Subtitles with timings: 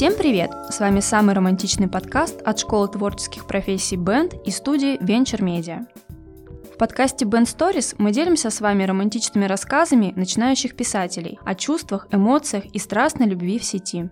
[0.00, 0.50] Всем привет!
[0.70, 5.86] С вами самый романтичный подкаст от школы творческих профессий Band и студии Venture Media.
[6.72, 12.64] В подкасте Band Stories мы делимся с вами романтичными рассказами начинающих писателей о чувствах, эмоциях
[12.64, 14.08] и страстной любви в сети.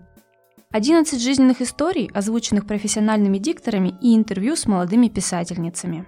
[0.69, 6.05] 11 жизненных историй, озвученных профессиональными дикторами и интервью с молодыми писательницами.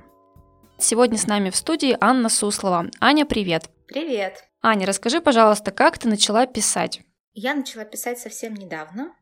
[0.78, 2.86] Сегодня с нами в студии Анна Суслова.
[3.00, 3.72] Аня, привет!
[3.88, 4.44] Привет!
[4.62, 7.02] Аня, расскажи, пожалуйста, как ты начала писать?
[7.34, 9.16] Я начала писать совсем недавно.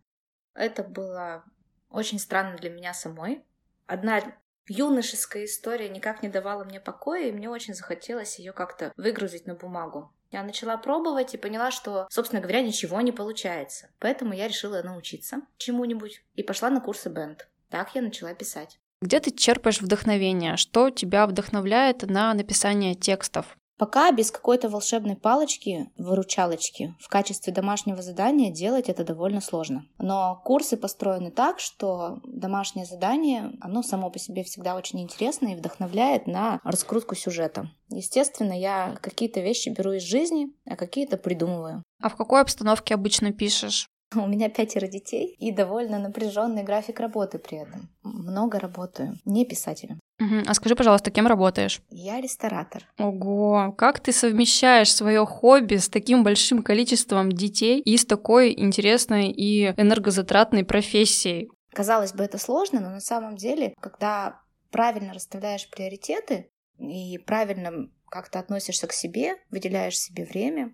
[0.59, 1.45] Это было
[1.89, 3.45] очень странно для меня самой.
[3.87, 4.21] Одна
[4.67, 9.55] юношеская история никак не давала мне покоя, и мне очень захотелось ее как-то выгрузить на
[9.55, 10.13] бумагу.
[10.31, 13.89] Я начала пробовать и поняла, что, собственно говоря, ничего не получается.
[13.99, 17.47] Поэтому я решила научиться чему-нибудь и пошла на курсы бенд.
[17.69, 18.79] Так я начала писать.
[19.01, 20.57] Где ты черпаешь вдохновение?
[20.57, 23.57] Что тебя вдохновляет на написание текстов?
[23.79, 29.85] Пока без какой-то волшебной палочки, выручалочки, в качестве домашнего задания делать это довольно сложно.
[29.97, 35.55] Но курсы построены так, что домашнее задание, оно само по себе всегда очень интересно и
[35.55, 37.71] вдохновляет на раскрутку сюжета.
[37.89, 41.81] Естественно, я какие-то вещи беру из жизни, а какие-то придумываю.
[42.01, 43.87] А в какой обстановке обычно пишешь?
[44.15, 47.89] У меня пятеро детей и довольно напряженный график работы при этом.
[48.03, 49.99] Много работаю, не писателем.
[50.19, 50.43] Угу.
[50.47, 51.81] А скажи, пожалуйста, кем работаешь?
[51.91, 52.87] Я ресторатор.
[52.97, 59.29] Ого, как ты совмещаешь свое хобби с таким большим количеством детей и с такой интересной
[59.29, 61.49] и энергозатратной профессией?
[61.73, 68.39] Казалось бы, это сложно, но на самом деле, когда правильно расставляешь приоритеты и правильно как-то
[68.39, 70.73] относишься к себе, выделяешь себе время,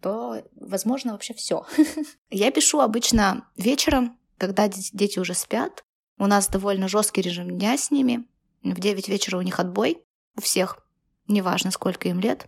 [0.00, 1.66] то возможно вообще все.
[2.30, 5.84] Я пишу обычно вечером, когда дети уже спят.
[6.18, 8.26] У нас довольно жесткий режим дня с ними.
[8.62, 10.02] В 9 вечера у них отбой.
[10.36, 10.78] У всех,
[11.28, 12.46] неважно сколько им лет,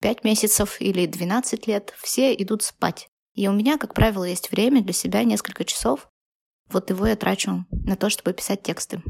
[0.00, 3.08] 5 месяцев или 12 лет, все идут спать.
[3.34, 6.08] И у меня, как правило, есть время для себя, несколько часов.
[6.68, 9.02] Вот его я трачу на то, чтобы писать тексты.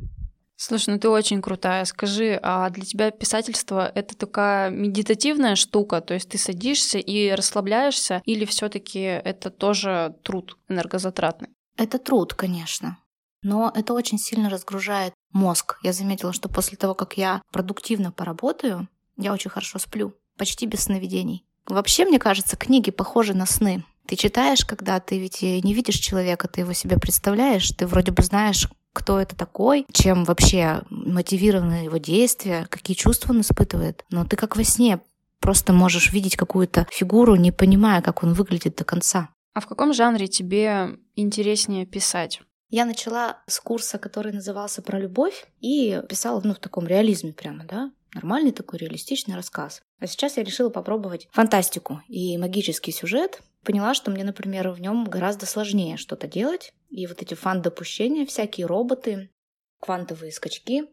[0.57, 1.85] Слушай, ну ты очень крутая.
[1.85, 6.01] Скажи, а для тебя писательство это такая медитативная штука?
[6.01, 11.49] То есть ты садишься и расслабляешься, или все-таки это тоже труд энергозатратный?
[11.77, 12.99] Это труд, конечно.
[13.43, 15.79] Но это очень сильно разгружает мозг.
[15.83, 20.85] Я заметила, что после того, как я продуктивно поработаю, я очень хорошо сплю, почти без
[20.85, 21.45] сновидений.
[21.67, 23.85] Вообще, мне кажется, книги похожи на сны.
[24.07, 28.23] Ты читаешь, когда ты ведь не видишь человека, ты его себе представляешь, ты вроде бы
[28.23, 34.05] знаешь, кто это такой, чем вообще мотивированы его действия, какие чувства он испытывает.
[34.11, 35.01] Но ты как во сне
[35.41, 39.31] просто можешь видеть какую-то фигуру, не понимая, как он выглядит до конца.
[39.55, 42.41] А в каком жанре тебе интереснее писать?
[42.71, 47.65] Я начала с курса, который назывался «Про любовь», и писала ну, в таком реализме прямо,
[47.65, 49.83] да, нормальный такой реалистичный рассказ.
[49.99, 53.43] А сейчас я решила попробовать фантастику и магический сюжет.
[53.65, 56.73] Поняла, что мне, например, в нем гораздо сложнее что-то делать.
[56.91, 59.31] И вот эти фан-допущения, всякие роботы,
[59.81, 60.85] квантовые скачки,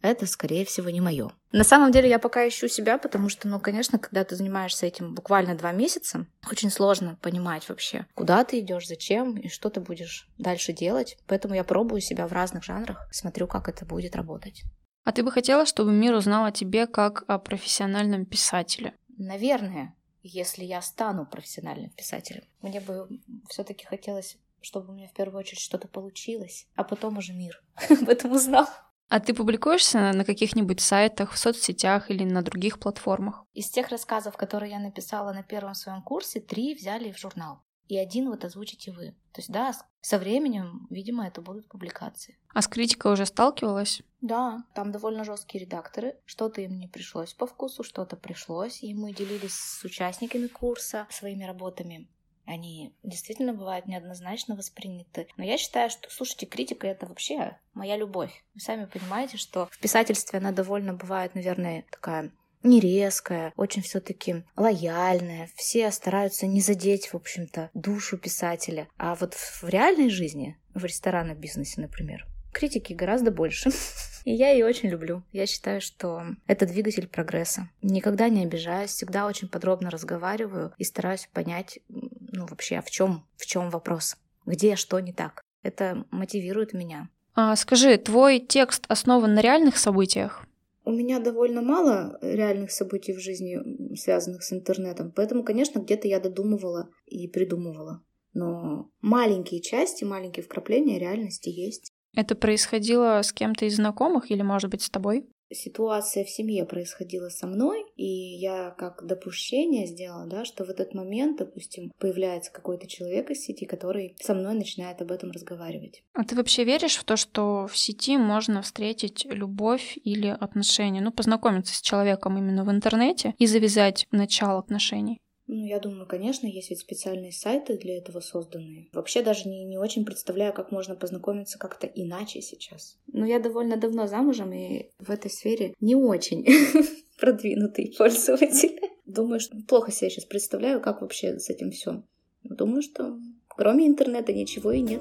[0.00, 1.30] это, скорее всего, не мое.
[1.50, 5.14] На самом деле я пока ищу себя, потому что, ну, конечно, когда ты занимаешься этим
[5.14, 10.28] буквально два месяца, очень сложно понимать вообще, куда ты идешь, зачем и что ты будешь
[10.38, 11.18] дальше делать.
[11.26, 14.62] Поэтому я пробую себя в разных жанрах, смотрю, как это будет работать.
[15.04, 18.94] А ты бы хотела, чтобы мир узнал о тебе как о профессиональном писателе?
[19.16, 22.44] Наверное, если я стану профессиональным писателем.
[22.60, 23.08] Мне бы
[23.48, 28.08] все-таки хотелось, чтобы у меня в первую очередь что-то получилось, а потом уже мир об
[28.08, 28.66] этом узнал.
[29.08, 33.44] А ты публикуешься на каких-нибудь сайтах, в соцсетях или на других платформах?
[33.54, 37.96] Из тех рассказов, которые я написала на первом своем курсе, три взяли в журнал и
[37.96, 39.14] один вот озвучите вы.
[39.32, 42.38] То есть, да, со временем, видимо, это будут публикации.
[42.52, 44.02] А с критикой уже сталкивалась?
[44.20, 46.16] Да, там довольно жесткие редакторы.
[46.26, 48.82] Что-то им не пришлось по вкусу, что-то пришлось.
[48.82, 52.08] И мы делились с участниками курса своими работами.
[52.44, 55.28] Они действительно бывают неоднозначно восприняты.
[55.36, 58.42] Но я считаю, что, слушайте, критика— это вообще моя любовь.
[58.54, 62.32] Вы сами понимаете, что в писательстве она довольно бывает, наверное, такая
[62.62, 65.48] не резкая, очень все-таки лояльная.
[65.54, 68.88] Все стараются не задеть, в общем-то, душу писателя.
[68.96, 73.70] А вот в реальной жизни, в ресторанном бизнесе, например, критики гораздо больше.
[74.24, 75.22] И я ее очень люблю.
[75.32, 77.70] Я считаю, что это двигатель прогресса.
[77.82, 83.26] Никогда не обижаюсь, всегда очень подробно разговариваю и стараюсь понять, ну вообще, а в чем,
[83.36, 85.42] в чем вопрос, где что не так.
[85.62, 87.08] Это мотивирует меня.
[87.34, 90.44] А, скажи, твой текст основан на реальных событиях?
[90.88, 93.58] У меня довольно мало реальных событий в жизни,
[93.94, 98.02] связанных с интернетом, поэтому, конечно, где-то я додумывала и придумывала.
[98.32, 101.92] Но маленькие части, маленькие вкрапления реальности есть.
[102.16, 105.28] Это происходило с кем-то из знакомых или, может быть, с тобой?
[105.50, 110.94] Ситуация в семье происходила со мной, и я как допущение сделала, да, что в этот
[110.94, 116.02] момент, допустим, появляется какой-то человек из сети, который со мной начинает об этом разговаривать.
[116.14, 121.00] А ты вообще веришь в то, что в сети можно встретить любовь или отношения?
[121.00, 125.20] Ну, познакомиться с человеком именно в интернете и завязать начало отношений?
[125.50, 128.90] Ну, я думаю, конечно, есть ведь специальные сайты для этого созданные.
[128.92, 132.98] Вообще даже не, не очень представляю, как можно познакомиться как-то иначе сейчас.
[133.06, 136.46] Но я довольно давно замужем, и в этой сфере не очень
[137.18, 138.78] продвинутый пользователь.
[139.06, 142.02] Думаю, что плохо себе сейчас представляю, как вообще с этим все.
[142.44, 143.18] Думаю, что
[143.48, 145.00] кроме интернета ничего и нет.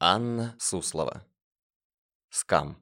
[0.00, 1.22] Анна Суслова
[2.38, 2.76] Скам.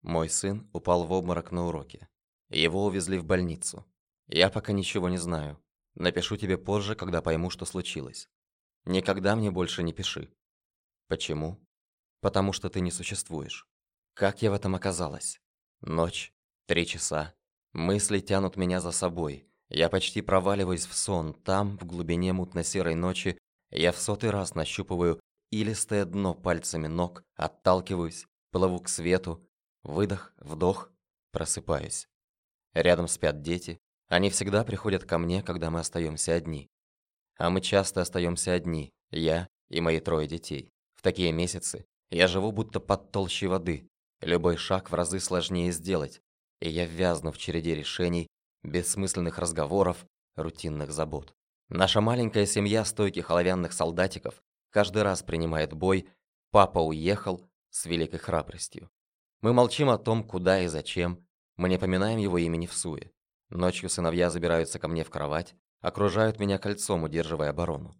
[0.00, 2.08] Мой сын упал в обморок на уроке.
[2.48, 3.84] Его увезли в больницу.
[4.28, 5.62] Я пока ничего не знаю.
[5.94, 8.30] Напишу тебе позже, когда пойму, что случилось.
[8.86, 10.32] Никогда мне больше не пиши.
[11.06, 11.62] Почему?
[12.22, 13.68] Потому что ты не существуешь.
[14.14, 15.38] Как я в этом оказалась?
[15.82, 16.32] Ночь,
[16.64, 17.34] три часа.
[17.74, 19.46] Мысли тянут меня за собой.
[19.68, 21.34] Я почти проваливаюсь в сон.
[21.34, 23.36] Там, в глубине мутно-серой ночи,
[23.70, 25.20] я в сотый раз нащупываю
[25.60, 29.46] илистое дно пальцами ног, отталкиваюсь, плыву к свету,
[29.82, 30.90] выдох, вдох,
[31.30, 32.08] просыпаюсь.
[32.72, 33.78] Рядом спят дети,
[34.08, 36.70] они всегда приходят ко мне, когда мы остаемся одни.
[37.36, 40.70] А мы часто остаемся одни, я и мои трое детей.
[40.94, 43.88] В такие месяцы я живу будто под толщей воды,
[44.20, 46.20] любой шаг в разы сложнее сделать,
[46.60, 48.28] и я ввязну в череде решений,
[48.62, 50.04] бессмысленных разговоров,
[50.36, 51.34] рутинных забот.
[51.68, 54.42] Наша маленькая семья стойких оловянных солдатиков
[54.74, 56.08] каждый раз принимает бой,
[56.50, 58.90] папа уехал с великой храбростью.
[59.40, 61.24] Мы молчим о том, куда и зачем,
[61.56, 63.12] мы не поминаем его имени в суе.
[63.50, 67.94] Ночью сыновья забираются ко мне в кровать, окружают меня кольцом, удерживая оборону.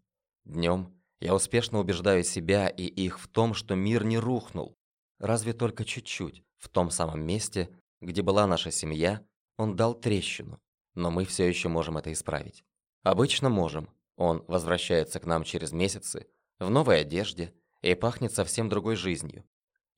[0.44, 4.76] Днем я успешно убеждаю себя и их в том, что мир не рухнул,
[5.20, 9.24] разве только чуть-чуть, в том самом месте, где была наша семья,
[9.58, 10.58] он дал трещину,
[10.96, 12.64] но мы все еще можем это исправить.
[13.04, 13.88] Обычно можем.
[14.16, 16.26] Он возвращается к нам через месяцы,
[16.58, 19.44] в новой одежде и пахнет совсем другой жизнью.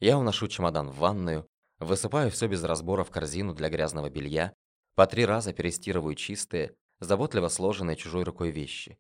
[0.00, 1.48] Я уношу чемодан в ванную,
[1.78, 4.52] высыпаю все без разбора в корзину для грязного белья,
[4.94, 8.98] по три раза перестирываю чистые, заботливо сложенные чужой рукой вещи.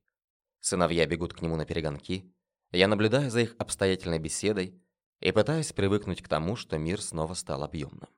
[0.60, 2.32] Сыновья бегут к нему на перегонки,
[2.72, 4.80] я наблюдаю за их обстоятельной беседой
[5.20, 8.08] и пытаюсь привыкнуть к тому, что мир снова стал объемным.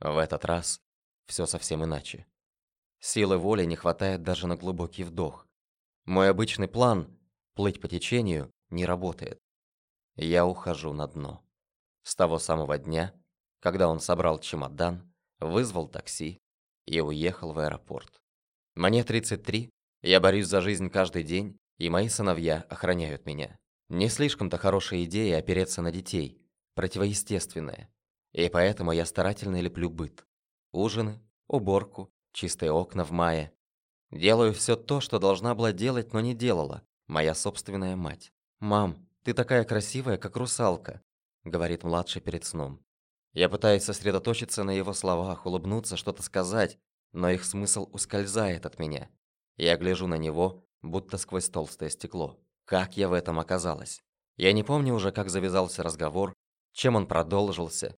[0.00, 0.80] В этот раз
[1.26, 2.26] все совсем иначе.
[2.98, 5.46] Силы воли не хватает даже на глубокий вдох.
[6.04, 7.18] Мой обычный план–
[7.54, 9.38] плыть по течению не работает.
[10.16, 11.44] Я ухожу на дно.
[12.02, 13.12] С того самого дня,
[13.60, 16.38] когда он собрал чемодан, вызвал такси
[16.86, 18.20] и уехал в аэропорт.
[18.74, 19.70] Мне 33,
[20.02, 23.58] я борюсь за жизнь каждый день, и мои сыновья охраняют меня.
[23.88, 26.40] Не слишком-то хорошая идея опереться на детей,
[26.74, 27.90] противоестественная.
[28.32, 30.26] И поэтому я старательно леплю быт.
[30.72, 33.52] Ужины, уборку, чистые окна в мае.
[34.10, 38.32] Делаю все то, что должна была делать, но не делала, моя собственная мать.
[38.60, 41.02] «Мам, ты такая красивая, как русалка»,—
[41.44, 42.84] говорит младший перед сном.
[43.32, 46.78] Я пытаюсь сосредоточиться на его словах, улыбнуться, что-то сказать,
[47.12, 49.10] но их смысл ускользает от меня.
[49.56, 52.40] Я гляжу на него, будто сквозь толстое стекло.
[52.64, 54.02] Как я в этом оказалась?
[54.36, 56.34] Я не помню уже, как завязался разговор,
[56.72, 57.96] чем он продолжился.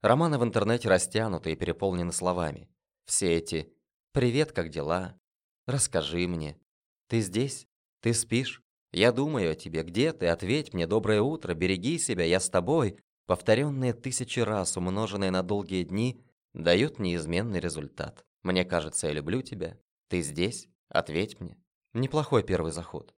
[0.00, 2.68] Романы в интернете растянуты и переполнены словами.
[3.04, 3.72] Все эти
[4.12, 5.18] «Привет, как дела?»
[5.66, 6.58] «Расскажи мне»,
[7.06, 7.68] «Ты здесь?»
[8.00, 8.62] «Ты спишь?»
[8.92, 10.26] Я думаю о тебе, где ты?
[10.26, 12.98] Ответь мне, доброе утро, береги себя, я с тобой.
[13.26, 16.22] Повторенные тысячи раз, умноженные на долгие дни,
[16.52, 18.24] дают неизменный результат.
[18.42, 19.78] Мне кажется, я люблю тебя.
[20.08, 20.68] Ты здесь?
[20.88, 21.56] Ответь мне.
[21.94, 23.14] Неплохой первый заход.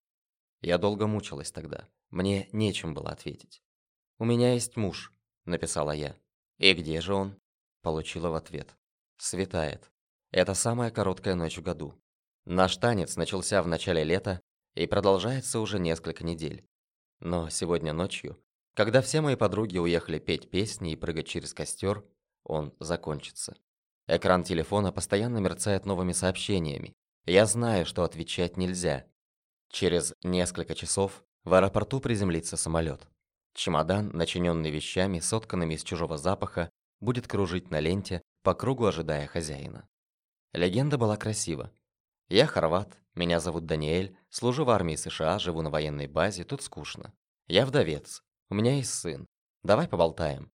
[0.62, 1.90] Я долго мучилась тогда.
[2.12, 3.64] Мне нечем было ответить.
[4.20, 5.12] «У меня есть муж»,—
[5.46, 6.16] написала я.
[6.60, 7.40] «И где же он?»
[7.82, 8.78] Получила в ответ.
[9.18, 9.92] «Светает.
[10.32, 11.96] Это самая короткая ночь в году.
[12.46, 14.42] Наш танец начался в начале лета,
[14.76, 16.64] и продолжается уже несколько недель.
[17.20, 18.40] Но сегодня ночью,
[18.74, 22.04] когда все мои подруги уехали петь песни и прыгать через костер,
[22.44, 23.56] он закончится.
[24.08, 26.94] Экран телефона постоянно мерцает новыми сообщениями.
[27.26, 29.06] Я знаю, что отвечать нельзя.
[29.70, 33.08] Через несколько часов в аэропорту приземлится самолет.
[33.54, 39.88] Чемодан, начиненный вещами, сотканными из чужого запаха, будет кружить на ленте, по кругу ожидая хозяина.
[40.52, 41.72] Легенда была красива.
[42.30, 47.14] Я хорват, меня зовут Даниэль, служу в армии США, живу на военной базе, тут скучно.
[47.48, 49.28] Я вдовец, у меня есть сын.
[49.64, 50.52] Давай поболтаем.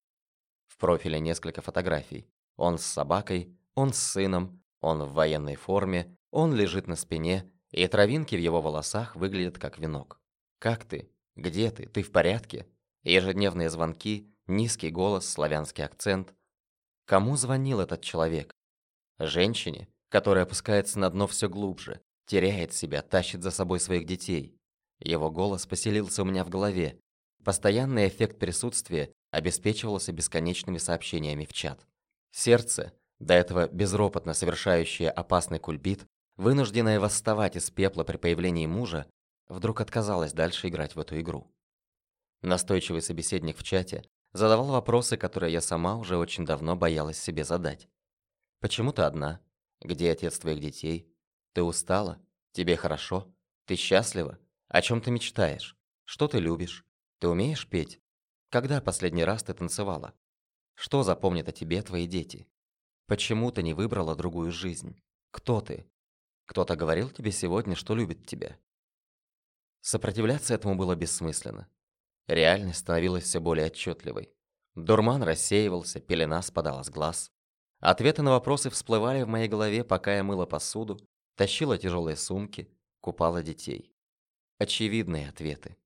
[0.67, 2.29] В профиле несколько фотографий.
[2.57, 7.87] Он с собакой, он с сыном, он в военной форме, он лежит на спине, и
[7.87, 10.19] травинки в его волосах выглядят как венок.
[10.59, 11.09] «Как ты?
[11.35, 11.87] Где ты?
[11.87, 12.67] Ты в порядке?»
[13.03, 16.33] Ежедневные звонки, низкий голос, славянский акцент.
[17.05, 18.53] Кому звонил этот человек?
[19.17, 24.55] Женщине, которая опускается на дно все глубже, теряет себя, тащит за собой своих детей.
[24.99, 26.99] Его голос поселился у меня в голове.
[27.43, 31.87] Постоянный эффект присутствия обеспечивался бесконечными сообщениями в чат.
[32.31, 39.05] Сердце, до этого безропотно совершающее опасный кульбит, вынужденное восставать из пепла при появлении мужа,
[39.47, 41.51] вдруг отказалось дальше играть в эту игру.
[42.41, 47.87] Настойчивый собеседник в чате задавал вопросы, которые я сама уже очень давно боялась себе задать.
[48.61, 49.41] «Почему ты одна?
[49.81, 51.13] Где отец твоих детей?
[51.53, 52.21] Ты устала?
[52.51, 53.33] Тебе хорошо?
[53.65, 54.39] Ты счастлива?
[54.67, 55.77] О чем ты мечтаешь?
[56.05, 56.85] Что ты любишь?
[57.19, 58.01] Ты умеешь петь?
[58.49, 60.13] Когда последний раз ты танцевала?
[60.75, 62.47] Что запомнят о тебе твои дети?
[63.05, 65.01] Почему ты не выбрала другую жизнь?
[65.31, 65.89] Кто ты?
[66.45, 68.57] Кто-то говорил тебе сегодня, что любит тебя?
[69.81, 71.69] Сопротивляться этому было бессмысленно.
[72.27, 74.31] Реальность становилась все более отчетливой.
[74.75, 77.31] Дурман рассеивался, пелена спадала с глаз.
[77.79, 80.99] Ответы на вопросы всплывали в моей голове, пока я мыла посуду,
[81.35, 82.69] тащила тяжелые сумки,
[83.01, 83.93] купала детей
[84.59, 85.77] очевидные ответы.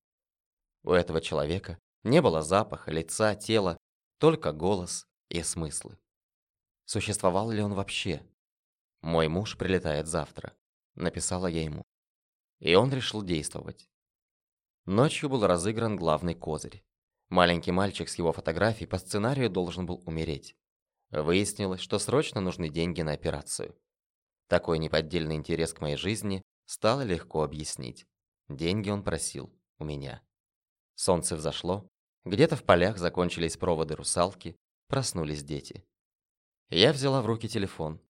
[0.83, 3.77] У этого человека не было запаха, лица, тела,
[4.17, 5.97] только голос и смыслы.
[6.85, 8.21] Существовал ли он вообще?
[9.01, 10.55] «Мой муж прилетает завтра»,—
[10.95, 11.83] написала я ему.
[12.59, 13.89] И он решил действовать.
[14.85, 16.83] Ночью был разыгран главный козырь.
[17.29, 20.55] Маленький мальчик с его фотографией по сценарию должен был умереть.
[21.21, 23.77] Выяснилось, что срочно нужны деньги на операцию.
[24.47, 28.07] Такой неподдельный интерес к моей жизни стало легко объяснить.
[28.49, 30.23] Деньги он просил у меня.
[30.95, 31.87] Солнце взошло,
[32.25, 34.55] где-то в полях закончились проводы русалки,
[34.87, 35.85] проснулись дети.
[36.71, 38.01] Я взяла в руки телефон.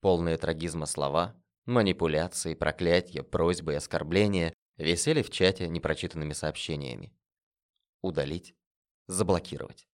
[0.00, 7.14] Полные трагизма слова, манипуляции, проклятия, просьбы и оскорбления висели в чате непрочитанными сообщениями.
[8.02, 8.56] Удалить,
[9.06, 9.86] заблокировать.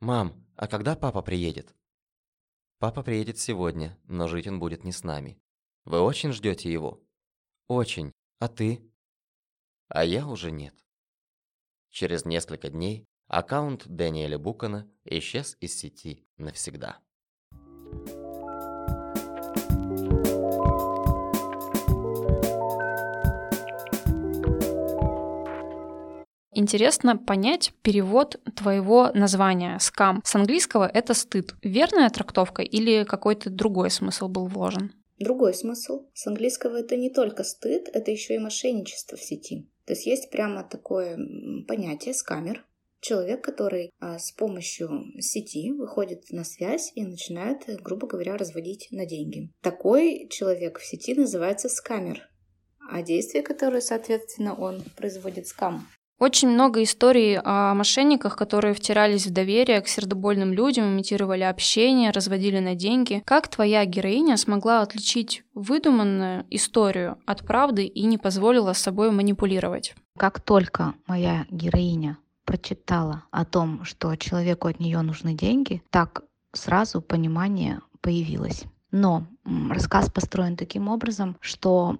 [0.00, 1.74] «Мам, а когда папа приедет?»
[2.78, 5.40] «Папа приедет сегодня, но жить он будет не с нами.
[5.84, 7.02] Вы очень ждете его?»
[7.68, 8.12] «Очень.
[8.40, 8.88] А ты?
[9.88, 10.74] А я уже нет.
[11.90, 17.00] Через несколько дней аккаунт Дэниеля Букана исчез из сети навсегда.
[26.58, 30.20] Интересно понять перевод твоего названия «скам».
[30.24, 31.54] С английского это «стыд».
[31.62, 34.92] Верная трактовка или какой-то другой смысл был вложен?
[35.20, 36.08] Другой смысл.
[36.14, 39.68] С английского это не только стыд, это еще и мошенничество в сети.
[39.86, 41.16] То есть есть прямо такое
[41.68, 42.66] понятие скамер.
[42.98, 49.06] Человек, который а, с помощью сети выходит на связь и начинает, грубо говоря, разводить на
[49.06, 49.52] деньги.
[49.62, 52.28] Такой человек в сети называется скамер.
[52.90, 55.86] А действия, которые, соответственно, он производит скам,
[56.18, 62.58] очень много историй о мошенниках, которые втирались в доверие к сердобольным людям, имитировали общение, разводили
[62.58, 63.22] на деньги.
[63.24, 69.94] Как твоя героиня смогла отличить выдуманную историю от правды и не позволила с собой манипулировать?
[70.16, 76.22] Как только моя героиня прочитала о том, что человеку от нее нужны деньги, так
[76.52, 78.64] сразу понимание появилось.
[78.90, 81.98] Но рассказ построен таким образом, что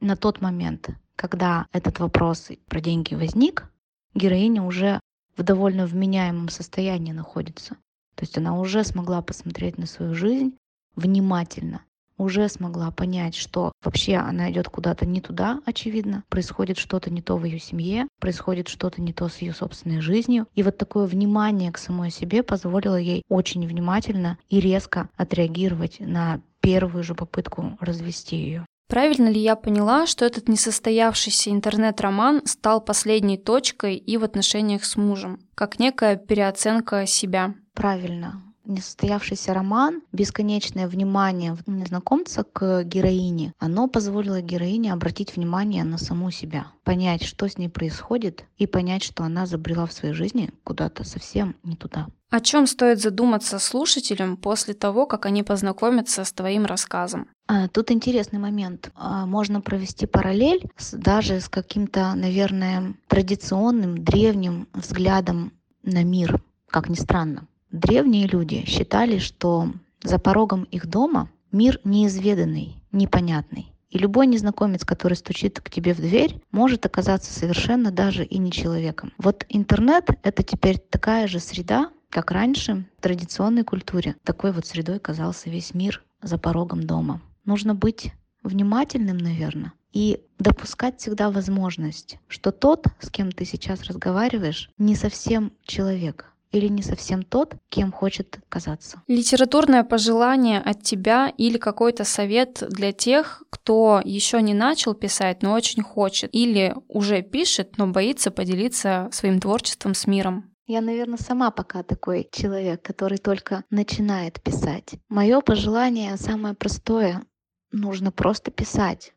[0.00, 3.70] на тот момент когда этот вопрос про деньги возник,
[4.14, 5.00] героиня уже
[5.36, 7.76] в довольно вменяемом состоянии находится.
[8.14, 10.56] То есть она уже смогла посмотреть на свою жизнь
[10.94, 11.82] внимательно,
[12.16, 17.36] уже смогла понять, что вообще она идет куда-то не туда, очевидно, происходит что-то не то
[17.36, 20.46] в ее семье, происходит что-то не то с ее собственной жизнью.
[20.54, 26.40] И вот такое внимание к самой себе позволило ей очень внимательно и резко отреагировать на
[26.60, 28.66] первую же попытку развести ее.
[28.86, 34.96] Правильно ли я поняла, что этот несостоявшийся интернет-роман стал последней точкой и в отношениях с
[34.96, 37.54] мужем, как некая переоценка себя?
[37.72, 38.53] Правильно.
[38.64, 46.68] Несостоявшийся роман, бесконечное внимание незнакомца к героине, оно позволило героине обратить внимание на саму себя,
[46.82, 51.56] понять, что с ней происходит, и понять, что она забрела в своей жизни куда-то совсем
[51.62, 52.06] не туда.
[52.30, 57.28] О чем стоит задуматься слушателям после того, как они познакомятся с твоим рассказом?
[57.46, 58.90] А, тут интересный момент.
[58.96, 65.52] А, можно провести параллель с, даже с каким-то, наверное, традиционным, древним взглядом
[65.82, 67.46] на мир, как ни странно.
[67.74, 73.72] Древние люди считали, что за порогом их дома мир неизведанный, непонятный.
[73.90, 78.52] И любой незнакомец, который стучит к тебе в дверь, может оказаться совершенно даже и не
[78.52, 79.12] человеком.
[79.18, 85.00] Вот интернет— это теперь такая же среда, как раньше в традиционной культуре такой вот средой
[85.00, 87.22] казался весь мир за порогом дома.
[87.44, 88.12] Нужно быть
[88.44, 95.52] внимательным, наверное, и допускать всегда возможность, что тот, с кем ты сейчас разговариваешь, не совсем
[95.64, 99.02] человек, или не совсем тот, кем хочет казаться.
[99.08, 105.52] Литературное пожелание от тебя или какой-то совет для тех, кто еще не начал писать, но
[105.52, 110.54] очень хочет, или уже пишет, но боится поделиться своим творчеством с миром.
[110.66, 114.94] Я, наверное, сама пока такой человек, который только начинает писать.
[115.08, 117.22] Мое пожелание самое простое.
[117.70, 119.12] Нужно просто писать.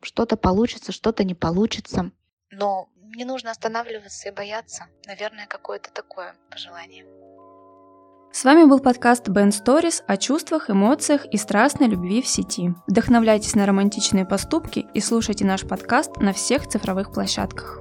[0.00, 2.12] Что-то получится, что-то не получится.
[2.50, 4.86] Но не нужно останавливаться и бояться.
[5.06, 7.04] Наверное, какое-то такое пожелание.
[8.32, 12.74] С вами был подкаст Ben Stories о чувствах, эмоциях и страстной любви в сети.
[12.86, 17.80] Вдохновляйтесь на романтичные поступки и слушайте наш подкаст на всех цифровых площадках.